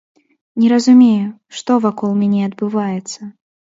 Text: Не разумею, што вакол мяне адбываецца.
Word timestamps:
Не 0.61 0.69
разумею, 0.73 1.29
што 1.59 1.71
вакол 1.85 2.11
мяне 2.23 2.41
адбываецца. 2.51 3.21